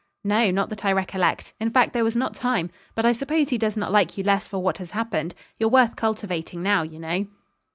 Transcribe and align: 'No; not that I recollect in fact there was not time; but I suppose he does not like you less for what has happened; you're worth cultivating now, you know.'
'No; 0.23 0.49
not 0.49 0.69
that 0.71 0.83
I 0.83 0.91
recollect 0.91 1.53
in 1.59 1.69
fact 1.69 1.93
there 1.93 2.03
was 2.03 2.15
not 2.15 2.33
time; 2.33 2.71
but 2.95 3.05
I 3.05 3.11
suppose 3.13 3.49
he 3.49 3.59
does 3.59 3.77
not 3.77 3.91
like 3.91 4.17
you 4.17 4.23
less 4.23 4.47
for 4.47 4.57
what 4.57 4.79
has 4.79 4.89
happened; 4.89 5.35
you're 5.59 5.69
worth 5.69 5.95
cultivating 5.95 6.63
now, 6.63 6.81
you 6.81 6.97
know.' 6.97 7.27